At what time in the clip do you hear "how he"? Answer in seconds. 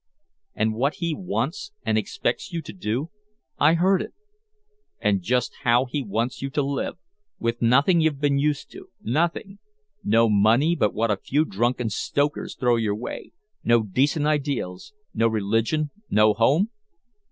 5.61-6.01